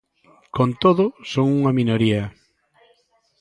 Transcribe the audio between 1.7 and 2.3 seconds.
minoría.